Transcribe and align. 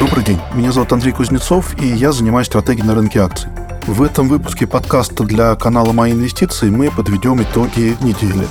Добрый 0.00 0.24
день, 0.24 0.38
меня 0.54 0.72
зовут 0.72 0.90
Андрей 0.94 1.12
Кузнецов, 1.12 1.78
и 1.78 1.86
я 1.86 2.10
занимаюсь 2.10 2.46
стратегией 2.46 2.86
на 2.86 2.94
рынке 2.94 3.20
акций. 3.20 3.50
В 3.86 4.02
этом 4.02 4.30
выпуске 4.30 4.66
подкаста 4.66 5.24
для 5.24 5.54
канала 5.56 5.92
«Мои 5.92 6.12
инвестиции» 6.12 6.70
мы 6.70 6.90
подведем 6.90 7.42
итоги 7.42 7.98
недели. 8.02 8.48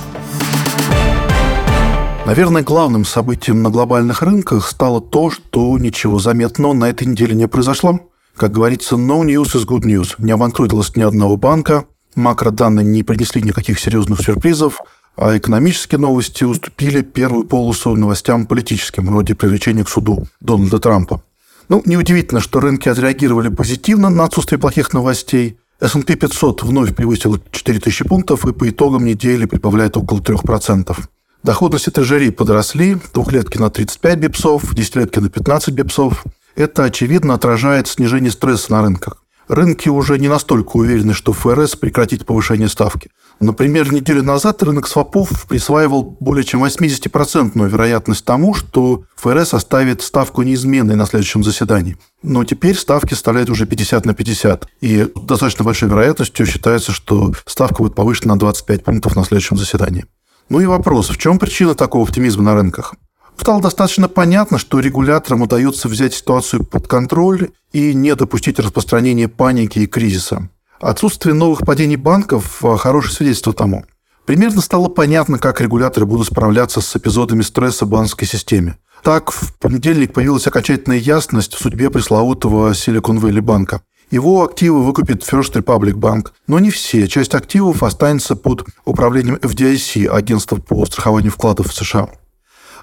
Наверное, 2.24 2.62
главным 2.62 3.04
событием 3.04 3.64
на 3.64 3.70
глобальных 3.70 4.22
рынках 4.22 4.68
стало 4.68 5.00
то, 5.00 5.32
что 5.32 5.76
ничего 5.76 6.20
заметного 6.20 6.72
на 6.72 6.84
этой 6.84 7.08
неделе 7.08 7.34
не 7.34 7.48
произошло. 7.48 7.98
Как 8.36 8.52
говорится, 8.52 8.94
no 8.94 9.24
news 9.24 9.56
is 9.56 9.66
good 9.66 9.82
news. 9.82 10.14
Не 10.18 10.30
обанкротилось 10.30 10.94
ни 10.94 11.02
одного 11.02 11.36
банка, 11.36 11.84
макроданные 12.14 12.86
не 12.86 13.02
принесли 13.02 13.42
никаких 13.42 13.80
серьезных 13.80 14.20
сюрпризов, 14.20 14.78
а 15.16 15.36
экономические 15.36 15.98
новости 15.98 16.44
уступили 16.44 17.02
первую 17.02 17.44
полосу 17.44 17.96
новостям 17.96 18.46
политическим, 18.46 19.06
вроде 19.06 19.34
привлечения 19.34 19.82
к 19.82 19.88
суду 19.88 20.28
Дональда 20.38 20.78
Трампа. 20.78 21.22
Ну, 21.70 21.82
неудивительно, 21.86 22.40
что 22.40 22.58
рынки 22.58 22.88
отреагировали 22.88 23.48
позитивно 23.48 24.10
на 24.10 24.24
отсутствие 24.24 24.58
плохих 24.58 24.92
новостей. 24.92 25.56
S&P 25.80 26.16
500 26.16 26.64
вновь 26.64 26.96
превысил 26.96 27.38
4000 27.52 28.04
пунктов 28.06 28.44
и 28.44 28.52
по 28.52 28.68
итогам 28.68 29.04
недели 29.04 29.46
прибавляет 29.46 29.96
около 29.96 30.18
3%. 30.18 30.98
Доходности 31.44 31.90
трежери 31.90 32.30
подросли, 32.30 32.98
двухлетки 33.14 33.56
на 33.58 33.70
35 33.70 34.18
бипсов, 34.18 34.74
десятилетки 34.74 35.20
на 35.20 35.28
15 35.30 35.72
бипсов. 35.72 36.24
Это, 36.56 36.82
очевидно, 36.82 37.34
отражает 37.34 37.86
снижение 37.86 38.32
стресса 38.32 38.72
на 38.72 38.82
рынках 38.82 39.22
рынки 39.50 39.88
уже 39.88 40.18
не 40.18 40.28
настолько 40.28 40.76
уверены, 40.76 41.12
что 41.12 41.32
ФРС 41.32 41.76
прекратит 41.76 42.24
повышение 42.24 42.68
ставки. 42.68 43.10
Например, 43.40 43.90
неделю 43.90 44.22
назад 44.22 44.62
рынок 44.62 44.86
свопов 44.86 45.46
присваивал 45.48 46.14
более 46.20 46.44
чем 46.44 46.62
80% 46.62 47.68
вероятность 47.68 48.22
тому, 48.26 48.52
что 48.52 49.04
ФРС 49.16 49.54
оставит 49.54 50.02
ставку 50.02 50.42
неизменной 50.42 50.94
на 50.94 51.06
следующем 51.06 51.42
заседании. 51.42 51.96
Но 52.22 52.44
теперь 52.44 52.76
ставки 52.76 53.14
составляют 53.14 53.48
уже 53.48 53.64
50 53.64 54.04
на 54.04 54.12
50. 54.12 54.68
И 54.82 55.08
достаточно 55.16 55.64
большой 55.64 55.88
вероятностью 55.88 56.44
считается, 56.44 56.92
что 56.92 57.32
ставка 57.46 57.82
будет 57.82 57.94
повышена 57.94 58.34
на 58.34 58.38
25 58.38 58.84
пунктов 58.84 59.16
на 59.16 59.24
следующем 59.24 59.56
заседании. 59.56 60.04
Ну 60.50 60.60
и 60.60 60.66
вопрос, 60.66 61.08
в 61.08 61.16
чем 61.16 61.38
причина 61.38 61.74
такого 61.74 62.04
оптимизма 62.04 62.42
на 62.42 62.54
рынках? 62.54 62.94
Стало 63.38 63.62
достаточно 63.62 64.06
понятно, 64.06 64.58
что 64.58 64.80
регуляторам 64.80 65.40
удается 65.40 65.88
взять 65.88 66.12
ситуацию 66.12 66.62
под 66.62 66.86
контроль 66.86 67.48
и 67.72 67.94
не 67.94 68.14
допустить 68.14 68.58
распространения 68.58 69.28
паники 69.28 69.78
и 69.78 69.86
кризиса. 69.86 70.50
Отсутствие 70.80 71.34
новых 71.34 71.60
падений 71.66 71.96
банков– 71.96 72.62
хорошее 72.78 73.12
свидетельство 73.12 73.52
тому. 73.52 73.84
Примерно 74.24 74.62
стало 74.62 74.88
понятно, 74.88 75.38
как 75.38 75.60
регуляторы 75.60 76.06
будут 76.06 76.28
справляться 76.28 76.80
с 76.80 76.96
эпизодами 76.96 77.42
стресса 77.42 77.84
в 77.84 77.90
банковской 77.90 78.26
системе. 78.26 78.78
Так, 79.02 79.30
в 79.30 79.54
понедельник 79.58 80.14
появилась 80.14 80.46
окончательная 80.46 80.96
ясность 80.96 81.54
в 81.54 81.60
судьбе 81.60 81.90
пресловутого 81.90 82.70
Silicon 82.70 83.20
Valley 83.20 83.42
банка. 83.42 83.82
Его 84.10 84.42
активы 84.42 84.82
выкупит 84.82 85.22
First 85.22 85.52
Republic 85.52 85.92
Bank, 85.92 86.28
но 86.46 86.58
не 86.58 86.70
все. 86.70 87.06
Часть 87.08 87.34
активов 87.34 87.82
останется 87.82 88.34
под 88.34 88.64
управлением 88.86 89.36
FDIC, 89.36 90.08
агентства 90.08 90.56
по 90.56 90.86
страхованию 90.86 91.30
вкладов 91.30 91.68
в 91.68 91.74
США. 91.74 92.08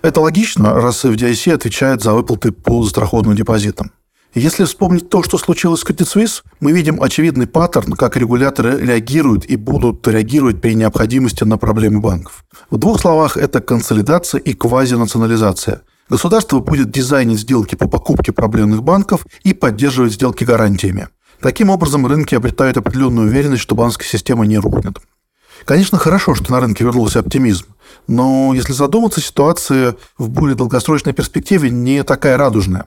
Это 0.03 0.21
логично, 0.21 0.75
раз 0.75 1.03
FDIC 1.03 1.51
отвечает 1.51 2.03
за 2.03 2.13
выплаты 2.13 2.51
по 2.51 2.83
застрахованным 2.83 3.35
депозитам. 3.35 3.91
Если 4.33 4.65
вспомнить 4.65 5.09
то, 5.09 5.23
что 5.23 5.37
случилось 5.37 5.81
с 5.81 5.85
Credit 5.85 6.05
Suisse, 6.05 6.43
мы 6.59 6.71
видим 6.71 7.01
очевидный 7.01 7.47
паттерн, 7.47 7.93
как 7.93 8.17
регуляторы 8.17 8.79
реагируют 8.79 9.45
и 9.45 9.55
будут 9.55 10.07
реагировать 10.07 10.61
при 10.61 10.75
необходимости 10.75 11.43
на 11.43 11.57
проблемы 11.57 12.01
банков. 12.01 12.43
В 12.69 12.77
двух 12.77 12.99
словах, 12.99 13.37
это 13.37 13.61
консолидация 13.61 14.39
и 14.39 14.53
квазинационализация. 14.53 15.81
Государство 16.09 16.59
будет 16.59 16.91
дизайнить 16.91 17.39
сделки 17.39 17.75
по 17.75 17.87
покупке 17.87 18.31
проблемных 18.31 18.83
банков 18.83 19.25
и 19.43 19.53
поддерживать 19.53 20.13
сделки 20.13 20.43
гарантиями. 20.43 21.09
Таким 21.41 21.69
образом, 21.69 22.05
рынки 22.05 22.35
обретают 22.35 22.77
определенную 22.77 23.27
уверенность, 23.27 23.61
что 23.61 23.75
банковская 23.75 24.07
система 24.07 24.45
не 24.45 24.57
рухнет. 24.57 24.99
Конечно, 25.65 25.97
хорошо, 25.97 26.35
что 26.35 26.51
на 26.51 26.59
рынке 26.59 26.83
вернулся 26.83 27.19
оптимизм, 27.19 27.65
но 28.07 28.53
если 28.53 28.73
задуматься, 28.73 29.21
ситуация 29.21 29.95
в 30.17 30.29
более 30.29 30.55
долгосрочной 30.55 31.13
перспективе 31.13 31.69
не 31.69 32.03
такая 32.03 32.37
радужная. 32.37 32.85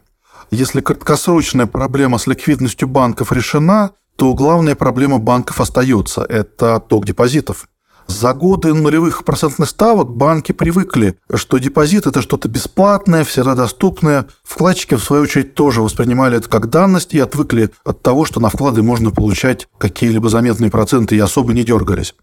Если 0.50 0.80
краткосрочная 0.80 1.66
проблема 1.66 2.18
с 2.18 2.26
ликвидностью 2.26 2.88
банков 2.88 3.32
решена, 3.32 3.90
то 4.16 4.34
главная 4.34 4.74
проблема 4.74 5.18
банков 5.18 5.60
остается– 5.60 6.22
это 6.28 6.80
ток 6.80 7.06
депозитов. 7.06 7.68
За 8.06 8.34
годы 8.34 8.74
нулевых 8.74 9.24
процентных 9.24 9.68
ставок 9.68 10.10
банки 10.10 10.50
привыкли, 10.50 11.16
что 11.32 11.58
депозит– 11.58 12.06
это 12.08 12.22
что-то 12.22 12.48
бесплатное, 12.48 13.22
всегда 13.22 13.54
доступное. 13.54 14.26
Вкладчики, 14.42 14.94
в 14.94 15.04
свою 15.04 15.22
очередь, 15.22 15.54
тоже 15.54 15.80
воспринимали 15.80 16.36
это 16.36 16.48
как 16.48 16.68
данность 16.68 17.14
и 17.14 17.20
отвыкли 17.20 17.70
от 17.84 18.02
того, 18.02 18.24
что 18.24 18.40
на 18.40 18.48
вклады 18.48 18.82
можно 18.82 19.12
получать 19.12 19.68
какие-либо 19.78 20.28
заметные 20.28 20.72
проценты 20.72 21.14
и 21.14 21.20
особо 21.20 21.52
не 21.52 21.62
дергались. 21.62 22.16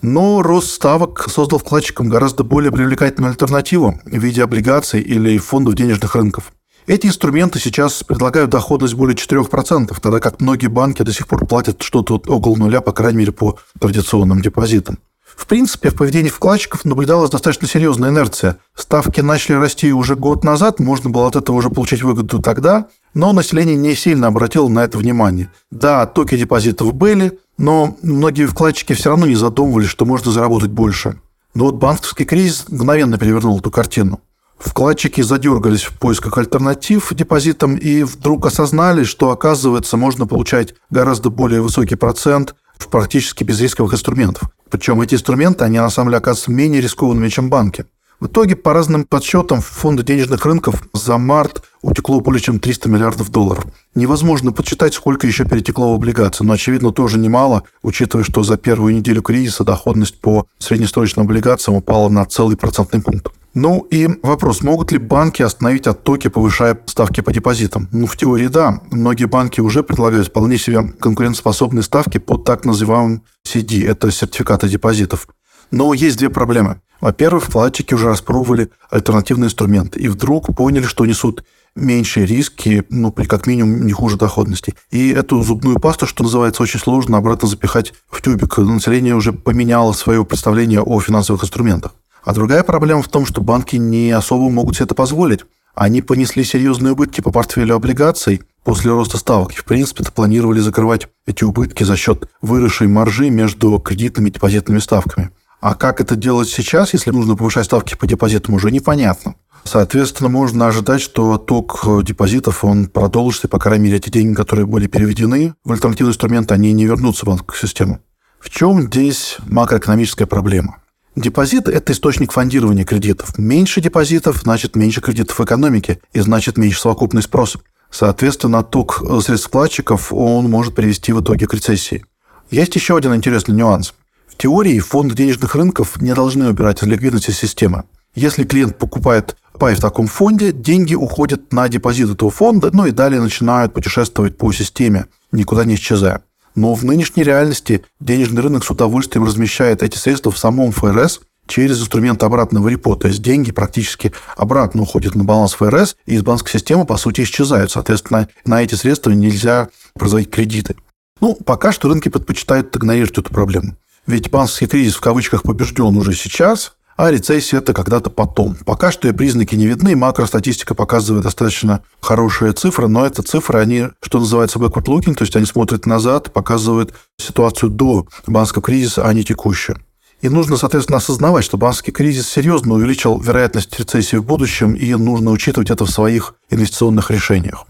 Но 0.00 0.42
рост 0.42 0.70
ставок 0.70 1.28
создал 1.28 1.58
вкладчикам 1.58 2.08
гораздо 2.08 2.44
более 2.44 2.70
привлекательную 2.70 3.30
альтернативу 3.30 4.00
в 4.04 4.16
виде 4.16 4.42
облигаций 4.44 5.00
или 5.00 5.38
фондов 5.38 5.74
денежных 5.74 6.14
рынков. 6.14 6.52
Эти 6.86 7.06
инструменты 7.06 7.60
сейчас 7.60 8.02
предлагают 8.02 8.50
доходность 8.50 8.94
более 8.94 9.16
4%, 9.16 9.94
тогда 10.00 10.18
как 10.18 10.40
многие 10.40 10.66
банки 10.66 11.02
до 11.02 11.12
сих 11.12 11.28
пор 11.28 11.46
платят 11.46 11.80
что-то 11.82 12.16
около 12.26 12.56
нуля, 12.56 12.80
по 12.80 12.92
крайней 12.92 13.18
мере, 13.18 13.32
по 13.32 13.58
традиционным 13.78 14.42
депозитам. 14.42 14.98
В 15.24 15.46
принципе, 15.46 15.90
в 15.90 15.94
поведении 15.94 16.28
вкладчиков 16.28 16.84
наблюдалась 16.84 17.30
достаточно 17.30 17.66
серьезная 17.66 18.10
инерция. 18.10 18.58
Ставки 18.74 19.20
начали 19.20 19.56
расти 19.56 19.92
уже 19.92 20.16
год 20.16 20.44
назад, 20.44 20.78
можно 20.78 21.08
было 21.08 21.28
от 21.28 21.36
этого 21.36 21.56
уже 21.56 21.70
получить 21.70 22.02
выгоду 22.02 22.40
тогда, 22.40 22.88
но 23.14 23.32
население 23.32 23.76
не 23.76 23.94
сильно 23.94 24.26
обратило 24.26 24.68
на 24.68 24.84
это 24.84 24.98
внимание. 24.98 25.50
Да, 25.70 26.04
токи 26.06 26.36
депозитов 26.36 26.92
были, 26.94 27.38
но 27.58 27.96
многие 28.02 28.46
вкладчики 28.46 28.92
все 28.92 29.10
равно 29.10 29.26
не 29.26 29.36
задумывались, 29.36 29.88
что 29.88 30.04
можно 30.04 30.32
заработать 30.32 30.70
больше. 30.70 31.18
Но 31.54 31.66
вот 31.66 31.76
банковский 31.76 32.24
кризис 32.24 32.66
мгновенно 32.68 33.18
перевернул 33.18 33.58
эту 33.58 33.70
картину. 33.70 34.20
Вкладчики 34.64 35.20
задергались 35.20 35.82
в 35.82 35.98
поисках 35.98 36.38
альтернатив 36.38 37.12
депозитам 37.12 37.74
и 37.74 38.04
вдруг 38.04 38.46
осознали, 38.46 39.02
что, 39.02 39.30
оказывается, 39.30 39.96
можно 39.96 40.26
получать 40.26 40.74
гораздо 40.88 41.30
более 41.30 41.60
высокий 41.60 41.96
процент 41.96 42.54
в 42.78 42.88
практически 42.88 43.42
безрисковых 43.42 43.92
инструментов. 43.92 44.50
Причем 44.70 45.00
эти 45.00 45.14
инструменты, 45.14 45.64
они 45.64 45.78
на 45.78 45.90
самом 45.90 46.10
деле 46.10 46.18
оказываются 46.18 46.52
менее 46.52 46.80
рискованными, 46.80 47.28
чем 47.28 47.50
банки. 47.50 47.86
В 48.20 48.28
итоге, 48.28 48.54
по 48.54 48.72
разным 48.72 49.04
подсчетам, 49.04 49.60
фонды 49.60 50.04
денежных 50.04 50.46
рынков 50.46 50.80
за 50.94 51.18
март 51.18 51.64
утекло 51.82 52.20
более 52.20 52.40
чем 52.40 52.60
300 52.60 52.88
миллиардов 52.88 53.30
долларов. 53.30 53.66
Невозможно 53.96 54.52
подсчитать, 54.52 54.94
сколько 54.94 55.26
еще 55.26 55.44
перетекло 55.44 55.92
в 55.92 55.96
облигации, 55.96 56.44
но, 56.44 56.52
очевидно, 56.52 56.92
тоже 56.92 57.18
немало, 57.18 57.64
учитывая, 57.82 58.22
что 58.22 58.44
за 58.44 58.56
первую 58.56 58.94
неделю 58.94 59.22
кризиса 59.22 59.64
доходность 59.64 60.20
по 60.20 60.46
среднесрочным 60.58 61.26
облигациям 61.26 61.76
упала 61.76 62.08
на 62.08 62.24
целый 62.24 62.56
процентный 62.56 63.02
пункт. 63.02 63.32
Ну 63.54 63.80
и 63.90 64.08
вопрос, 64.22 64.62
могут 64.62 64.92
ли 64.92 64.98
банки 64.98 65.42
остановить 65.42 65.86
оттоки, 65.86 66.28
повышая 66.28 66.78
ставки 66.86 67.20
по 67.20 67.32
депозитам? 67.32 67.88
Ну, 67.92 68.06
в 68.06 68.16
теории 68.16 68.46
да. 68.46 68.80
Многие 68.90 69.26
банки 69.26 69.60
уже 69.60 69.82
предлагают 69.82 70.28
вполне 70.28 70.56
себе 70.56 70.82
конкурентоспособные 70.98 71.82
ставки 71.82 72.18
под 72.18 72.44
так 72.44 72.64
называемым 72.64 73.22
CD, 73.46 73.86
это 73.86 74.10
сертификаты 74.10 74.68
депозитов. 74.68 75.28
Но 75.70 75.92
есть 75.92 76.18
две 76.18 76.30
проблемы. 76.30 76.80
Во-первых, 77.00 77.44
вкладчики 77.44 77.92
уже 77.94 78.08
распробовали 78.08 78.70
альтернативные 78.90 79.48
инструменты 79.48 80.00
и 80.00 80.08
вдруг 80.08 80.54
поняли, 80.56 80.84
что 80.84 81.04
несут 81.04 81.44
меньшие 81.74 82.26
риски, 82.26 82.84
ну, 82.90 83.10
при 83.10 83.24
как 83.24 83.46
минимум 83.46 83.84
не 83.84 83.92
хуже 83.92 84.16
доходности. 84.16 84.74
И 84.90 85.10
эту 85.10 85.42
зубную 85.42 85.78
пасту, 85.78 86.06
что 86.06 86.22
называется, 86.22 86.62
очень 86.62 86.80
сложно 86.80 87.18
обратно 87.18 87.48
запихать 87.48 87.92
в 88.08 88.22
тюбик. 88.22 88.56
Население 88.58 89.14
уже 89.14 89.32
поменяло 89.32 89.92
свое 89.92 90.24
представление 90.24 90.80
о 90.80 91.00
финансовых 91.00 91.42
инструментах. 91.42 91.94
А 92.24 92.32
другая 92.34 92.62
проблема 92.62 93.02
в 93.02 93.08
том, 93.08 93.26
что 93.26 93.40
банки 93.40 93.76
не 93.76 94.10
особо 94.10 94.48
могут 94.50 94.76
себе 94.76 94.84
это 94.84 94.94
позволить. 94.94 95.40
Они 95.74 96.02
понесли 96.02 96.44
серьезные 96.44 96.92
убытки 96.92 97.20
по 97.20 97.32
портфелю 97.32 97.74
облигаций 97.74 98.42
после 98.62 98.90
роста 98.90 99.16
ставок. 99.16 99.52
И, 99.52 99.56
в 99.56 99.64
принципе, 99.64 100.04
планировали 100.04 100.60
закрывать 100.60 101.08
эти 101.26 101.44
убытки 101.44 101.82
за 101.84 101.96
счет 101.96 102.28
выросшей 102.42 102.88
маржи 102.88 103.30
между 103.30 103.78
кредитными 103.78 104.28
и 104.28 104.32
депозитными 104.32 104.78
ставками. 104.78 105.30
А 105.60 105.74
как 105.74 106.00
это 106.00 106.16
делать 106.16 106.48
сейчас, 106.48 106.92
если 106.92 107.10
нужно 107.10 107.36
повышать 107.36 107.66
ставки 107.66 107.94
по 107.94 108.06
депозитам, 108.06 108.54
уже 108.54 108.70
непонятно. 108.70 109.36
Соответственно, 109.64 110.28
можно 110.28 110.66
ожидать, 110.66 111.00
что 111.00 111.38
ток 111.38 111.84
депозитов 112.02 112.64
он 112.64 112.86
продолжится, 112.86 113.46
и, 113.46 113.50
по 113.50 113.60
крайней 113.60 113.84
мере, 113.84 113.98
эти 113.98 114.10
деньги, 114.10 114.34
которые 114.34 114.66
были 114.66 114.88
переведены 114.88 115.54
в 115.64 115.72
альтернативный 115.72 116.10
инструмент, 116.10 116.50
они 116.50 116.72
не 116.72 116.84
вернутся 116.84 117.24
в 117.24 117.28
банковскую 117.28 117.68
систему. 117.68 118.00
В 118.40 118.50
чем 118.50 118.82
здесь 118.82 119.36
макроэкономическая 119.46 120.26
проблема? 120.26 120.81
Депозит– 121.14 121.68
это 121.68 121.92
источник 121.92 122.32
фондирования 122.32 122.84
кредитов. 122.84 123.38
Меньше 123.38 123.80
депозитов– 123.80 124.40
значит 124.42 124.76
меньше 124.76 125.00
кредитов 125.00 125.38
в 125.38 125.44
экономике, 125.44 126.00
и 126.12 126.20
значит 126.20 126.56
меньше 126.56 126.80
совокупный 126.80 127.22
спрос. 127.22 127.56
Соответственно, 127.90 128.62
ток 128.62 129.04
средств 129.22 129.48
вкладчиков 129.48 130.12
он 130.12 130.48
может 130.48 130.74
привести 130.74 131.12
в 131.12 131.20
итоге 131.22 131.46
к 131.46 131.54
рецессии. 131.54 132.04
Есть 132.50 132.74
еще 132.76 132.96
один 132.96 133.14
интересный 133.14 133.54
нюанс. 133.54 133.94
В 134.26 134.36
теории 134.36 134.78
фонды 134.78 135.14
денежных 135.14 135.54
рынков 135.54 136.00
не 136.00 136.14
должны 136.14 136.48
убирать 136.48 136.82
из 136.82 136.86
ликвидности 136.86 137.30
системы. 137.30 137.84
Если 138.14 138.44
клиент 138.44 138.78
покупает 138.78 139.36
Накопая 139.62 139.76
в 139.76 139.80
таком 139.80 140.08
фонде, 140.08 140.50
деньги 140.50 140.96
уходят 140.96 141.52
на 141.52 141.68
депозит 141.68 142.10
этого 142.10 142.32
фонда, 142.32 142.70
ну 142.72 142.86
и 142.86 142.90
далее 142.90 143.20
начинают 143.20 143.72
путешествовать 143.72 144.36
по 144.36 144.50
системе, 144.50 145.06
никуда 145.30 145.64
не 145.64 145.76
исчезая. 145.76 146.22
Но 146.54 146.74
в 146.74 146.84
нынешней 146.84 147.22
реальности 147.22 147.84
денежный 148.00 148.42
рынок 148.42 148.64
с 148.64 148.70
удовольствием 148.70 149.24
размещает 149.24 149.82
эти 149.82 149.96
средства 149.96 150.30
в 150.30 150.38
самом 150.38 150.72
ФРС 150.72 151.20
через 151.46 151.80
инструмент 151.80 152.22
обратного 152.22 152.68
репо. 152.68 152.96
То 152.96 153.08
есть 153.08 153.22
деньги 153.22 153.52
практически 153.52 154.12
обратно 154.36 154.82
уходят 154.82 155.14
на 155.14 155.24
баланс 155.24 155.54
ФРС, 155.54 155.96
и 156.06 156.14
из 156.14 156.22
банковской 156.22 156.52
системы, 156.52 156.86
по 156.86 156.96
сути, 156.96 157.22
исчезают. 157.22 157.70
Соответственно, 157.70 158.28
на 158.44 158.62
эти 158.62 158.74
средства 158.74 159.10
нельзя 159.10 159.68
производить 159.94 160.30
кредиты. 160.30 160.76
Ну, 161.20 161.34
пока 161.34 161.72
что 161.72 161.88
рынки 161.88 162.08
предпочитают 162.08 162.76
игнорировать 162.76 163.18
эту 163.18 163.30
проблему. 163.30 163.76
Ведь 164.06 164.30
банковский 164.30 164.66
кризис 164.66 164.96
в 164.96 165.00
кавычках 165.00 165.42
побежден 165.44 165.96
уже 165.96 166.12
сейчас, 166.14 166.74
а 166.96 167.10
рецессия– 167.10 167.58
это 167.60 167.72
когда-то 167.72 168.10
потом. 168.10 168.56
Пока 168.66 168.92
что 168.92 169.08
и 169.08 169.12
признаки 169.12 169.54
не 169.54 169.66
видны, 169.66 169.96
макростатистика 169.96 170.74
показывает 170.74 171.24
достаточно 171.24 171.82
хорошие 172.00 172.52
цифры, 172.52 172.88
но 172.88 173.06
это 173.06 173.22
цифры, 173.22 173.58
они, 173.60 173.88
что 174.02 174.18
называется, 174.18 174.58
backward 174.58 174.84
looking, 174.84 175.14
то 175.14 175.22
есть 175.22 175.36
они 175.36 175.46
смотрят 175.46 175.86
назад, 175.86 176.32
показывают 176.32 176.94
ситуацию 177.18 177.70
до 177.70 178.06
банковского 178.26 178.62
кризиса, 178.62 179.06
а 179.06 179.12
не 179.12 179.24
текущую. 179.24 179.78
И 180.20 180.28
нужно, 180.28 180.56
соответственно, 180.56 180.98
осознавать, 180.98 181.44
что 181.44 181.58
банковский 181.58 181.90
кризис 181.90 182.28
серьезно 182.28 182.74
увеличил 182.74 183.18
вероятность 183.18 183.76
рецессии 183.78 184.16
в 184.16 184.24
будущем, 184.24 184.74
и 184.74 184.94
нужно 184.94 185.32
учитывать 185.32 185.70
это 185.70 185.84
в 185.84 185.90
своих 185.90 186.34
инвестиционных 186.48 187.10
решениях. 187.10 187.64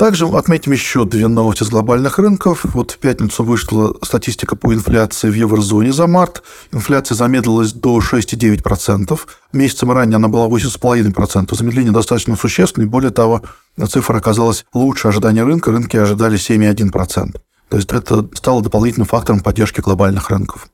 Также 0.00 0.26
отметим 0.26 0.72
еще 0.72 1.04
две 1.04 1.28
новости 1.28 1.62
с 1.62 1.68
глобальных 1.68 2.18
рынков. 2.18 2.64
Вот 2.72 2.92
в 2.92 2.96
пятницу 2.96 3.44
вышла 3.44 3.94
статистика 4.00 4.56
по 4.56 4.72
инфляции 4.72 5.28
в 5.28 5.34
еврозоне 5.34 5.92
за 5.92 6.06
март. 6.06 6.42
Инфляция 6.72 7.16
замедлилась 7.16 7.74
до 7.74 7.98
6,9%. 7.98 9.20
Месяцем 9.52 9.92
ранее 9.92 10.16
она 10.16 10.28
была 10.28 10.46
8,5%. 10.48 11.54
Замедление 11.54 11.92
достаточно 11.92 12.34
существенное. 12.34 12.88
Более 12.88 13.10
того, 13.10 13.42
цифра 13.90 14.16
оказалась 14.16 14.64
лучше 14.72 15.08
ожидания 15.08 15.44
рынка. 15.44 15.70
Рынки 15.70 15.98
ожидали 15.98 16.38
7,1%. 16.38 17.38
То 17.68 17.76
есть 17.76 17.92
это 17.92 18.26
стало 18.32 18.62
дополнительным 18.62 19.06
фактором 19.06 19.40
поддержки 19.40 19.82
глобальных 19.82 20.30
рынков. 20.30 20.68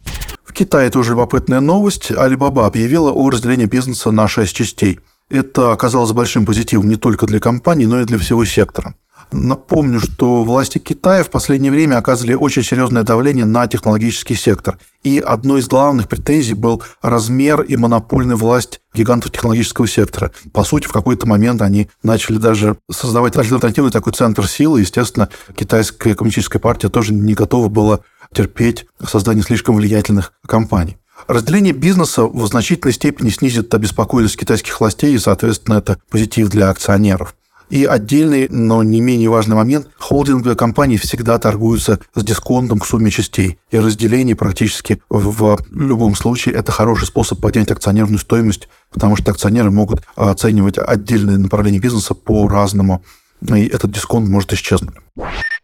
В 0.44 0.52
Китае 0.52 0.88
тоже 0.88 1.10
любопытная 1.10 1.58
новость. 1.58 2.12
Alibaba 2.12 2.64
объявила 2.64 3.10
о 3.10 3.28
разделении 3.28 3.66
бизнеса 3.66 4.12
на 4.12 4.28
6 4.28 4.54
частей. 4.54 5.00
Это 5.28 5.72
оказалось 5.72 6.12
большим 6.12 6.46
позитивом 6.46 6.88
не 6.88 6.94
только 6.94 7.26
для 7.26 7.40
компании, 7.40 7.86
но 7.86 8.00
и 8.00 8.04
для 8.04 8.18
всего 8.18 8.44
сектора. 8.44 8.94
Напомню, 9.32 10.00
что 10.00 10.44
власти 10.44 10.78
Китая 10.78 11.24
в 11.24 11.30
последнее 11.30 11.72
время 11.72 11.98
оказывали 11.98 12.34
очень 12.34 12.62
серьезное 12.62 13.02
давление 13.02 13.44
на 13.44 13.66
технологический 13.66 14.34
сектор. 14.34 14.78
И 15.02 15.18
одной 15.18 15.60
из 15.60 15.68
главных 15.68 16.08
претензий 16.08 16.54
был 16.54 16.82
размер 17.02 17.62
и 17.62 17.76
монопольная 17.76 18.36
власть 18.36 18.80
гигантов 18.94 19.32
технологического 19.32 19.88
сектора. 19.88 20.32
По 20.52 20.64
сути, 20.64 20.86
в 20.86 20.92
какой-то 20.92 21.26
момент 21.26 21.60
они 21.60 21.88
начали 22.02 22.38
даже 22.38 22.78
создавать 22.90 23.36
альтернативный 23.36 23.90
такой 23.90 24.12
центр 24.12 24.46
силы. 24.46 24.80
Естественно, 24.80 25.28
китайская 25.56 26.14
коммунистическая 26.14 26.60
партия 26.60 26.88
тоже 26.88 27.12
не 27.12 27.34
готова 27.34 27.68
была 27.68 28.00
терпеть 28.32 28.86
создание 29.04 29.42
слишком 29.42 29.76
влиятельных 29.76 30.32
компаний. 30.46 30.96
Разделение 31.26 31.72
бизнеса 31.72 32.24
в 32.26 32.46
значительной 32.46 32.92
степени 32.92 33.30
снизит 33.30 33.74
обеспокоенность 33.74 34.36
китайских 34.36 34.78
властей, 34.80 35.14
и, 35.14 35.18
соответственно, 35.18 35.78
это 35.78 35.98
позитив 36.10 36.48
для 36.48 36.70
акционеров. 36.70 37.34
И 37.68 37.84
отдельный, 37.84 38.48
но 38.48 38.82
не 38.82 39.00
менее 39.00 39.28
важный 39.28 39.56
момент, 39.56 39.88
холдинговые 39.98 40.56
компании 40.56 40.96
всегда 40.96 41.38
торгуются 41.38 41.98
с 42.14 42.22
дисконтом 42.22 42.78
к 42.78 42.86
сумме 42.86 43.10
частей. 43.10 43.58
И 43.70 43.78
разделение 43.78 44.36
практически 44.36 45.02
в 45.08 45.58
любом 45.70 46.14
случае 46.14 46.54
это 46.54 46.70
хороший 46.70 47.06
способ 47.06 47.40
поднять 47.40 47.70
акционерную 47.70 48.18
стоимость, 48.18 48.68
потому 48.92 49.16
что 49.16 49.32
акционеры 49.32 49.70
могут 49.70 50.02
оценивать 50.14 50.78
отдельные 50.78 51.38
направления 51.38 51.80
бизнеса 51.80 52.14
по-разному, 52.14 53.02
и 53.42 53.66
этот 53.66 53.90
дисконт 53.90 54.28
может 54.28 54.52
исчезнуть. 54.52 54.94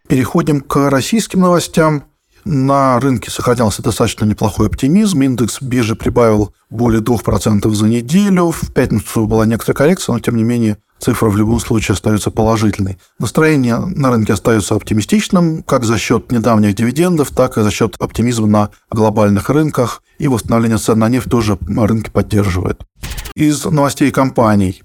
Переходим 0.08 0.60
к 0.60 0.90
российским 0.90 1.40
новостям. 1.40 2.04
На 2.44 2.98
рынке 2.98 3.30
сохранялся 3.30 3.82
достаточно 3.82 4.24
неплохой 4.24 4.66
оптимизм. 4.66 5.22
Индекс 5.22 5.62
биржи 5.62 5.94
прибавил 5.94 6.52
более 6.70 7.00
2% 7.00 7.70
за 7.72 7.86
неделю. 7.86 8.50
В 8.50 8.72
пятницу 8.72 9.26
была 9.28 9.46
некоторая 9.46 9.76
коррекция, 9.76 10.14
но 10.14 10.18
тем 10.18 10.36
не 10.36 10.42
менее 10.42 10.78
цифра 11.02 11.28
в 11.28 11.36
любом 11.36 11.60
случае 11.60 11.94
остается 11.94 12.30
положительной. 12.30 12.98
Настроение 13.18 13.76
на 13.76 14.10
рынке 14.10 14.32
остается 14.32 14.74
оптимистичным, 14.74 15.62
как 15.62 15.84
за 15.84 15.98
счет 15.98 16.30
недавних 16.30 16.74
дивидендов, 16.74 17.30
так 17.30 17.58
и 17.58 17.62
за 17.62 17.70
счет 17.70 17.96
оптимизма 17.98 18.46
на 18.46 18.70
глобальных 18.90 19.50
рынках, 19.50 20.02
и 20.18 20.28
восстановление 20.28 20.78
цен 20.78 20.98
на 20.98 21.08
нефть 21.08 21.30
тоже 21.30 21.58
рынки 21.66 22.10
поддерживает. 22.10 22.82
Из 23.34 23.64
новостей 23.64 24.10
компаний. 24.10 24.82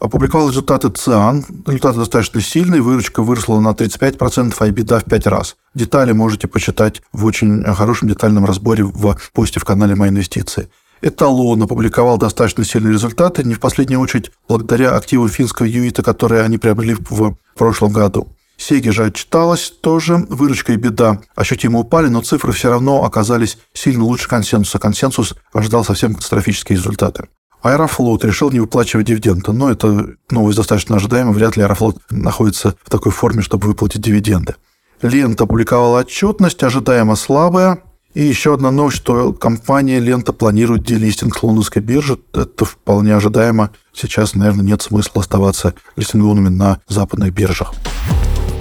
Опубликовал 0.00 0.48
результаты 0.48 0.88
ЦИАН. 0.88 1.44
Результаты 1.66 1.98
достаточно 1.98 2.40
сильные. 2.40 2.80
Выручка 2.80 3.22
выросла 3.22 3.60
на 3.60 3.72
35%, 3.72 4.54
а 4.58 4.68
EBITDA 4.68 5.00
в 5.00 5.04
5 5.04 5.26
раз. 5.26 5.56
Детали 5.74 6.12
можете 6.12 6.48
почитать 6.48 7.02
в 7.12 7.26
очень 7.26 7.62
хорошем 7.64 8.08
детальном 8.08 8.46
разборе 8.46 8.82
в 8.82 9.16
посте 9.34 9.60
в 9.60 9.64
канале 9.64 9.94
«Мои 9.94 10.08
инвестиции». 10.08 10.70
Эталон 11.02 11.62
опубликовал 11.62 12.18
достаточно 12.18 12.64
сильные 12.64 12.92
результаты, 12.92 13.42
не 13.44 13.54
в 13.54 13.60
последнюю 13.60 14.00
очередь 14.00 14.30
благодаря 14.48 14.96
активам 14.96 15.28
финского 15.28 15.66
юита, 15.66 16.02
которые 16.02 16.42
они 16.42 16.58
приобрели 16.58 16.94
в 16.94 17.36
прошлом 17.56 17.92
году. 17.92 18.28
Сеги 18.56 18.90
же 18.90 19.06
отчиталась 19.06 19.70
тоже, 19.70 20.16
выручка 20.28 20.74
и 20.74 20.76
беда 20.76 21.20
ощутимо 21.34 21.78
упали, 21.78 22.08
но 22.08 22.20
цифры 22.20 22.52
все 22.52 22.68
равно 22.68 23.04
оказались 23.04 23.56
сильно 23.72 24.04
лучше 24.04 24.28
консенсуса. 24.28 24.78
Консенсус 24.78 25.34
ожидал 25.54 25.82
совсем 25.82 26.14
катастрофические 26.14 26.76
результаты. 26.76 27.28
Аэрофлот 27.62 28.22
решил 28.24 28.50
не 28.50 28.60
выплачивать 28.60 29.06
дивиденды, 29.06 29.52
но 29.52 29.70
это 29.70 30.10
новость 30.30 30.58
достаточно 30.58 30.96
ожидаемая, 30.96 31.32
вряд 31.32 31.56
ли 31.56 31.62
Аэрофлот 31.62 31.98
находится 32.10 32.74
в 32.84 32.90
такой 32.90 33.12
форме, 33.12 33.40
чтобы 33.40 33.66
выплатить 33.66 34.02
дивиденды. 34.02 34.56
Лента 35.00 35.44
опубликовала 35.44 36.00
отчетность, 36.00 36.62
ожидаемо 36.62 37.16
слабая, 37.16 37.82
и 38.14 38.22
еще 38.22 38.54
одна 38.54 38.70
новость, 38.70 38.96
что 38.96 39.32
компания 39.32 40.00
«Лента» 40.00 40.32
планирует 40.32 40.84
делистинг 40.84 41.42
лондонской 41.42 41.80
биржи. 41.80 42.18
Это 42.32 42.64
вполне 42.64 43.14
ожидаемо. 43.14 43.70
Сейчас, 43.92 44.34
наверное, 44.34 44.64
нет 44.64 44.82
смысла 44.82 45.20
оставаться 45.20 45.74
листингованными 45.96 46.48
на 46.48 46.80
западных 46.88 47.32
биржах. 47.32 47.72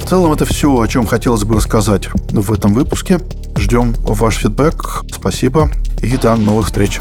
В 0.04 0.08
целом, 0.08 0.32
это 0.32 0.46
все, 0.46 0.80
о 0.80 0.88
чем 0.88 1.06
хотелось 1.06 1.44
бы 1.44 1.56
рассказать 1.56 2.10
в 2.14 2.52
этом 2.52 2.74
выпуске. 2.74 3.20
Ждем 3.58 3.94
ваш 4.00 4.38
фидбэк. 4.38 5.04
Спасибо 5.12 5.70
и 6.02 6.16
до 6.18 6.36
новых 6.36 6.68
встреч. 6.68 7.00